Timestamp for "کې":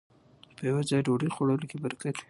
1.69-1.77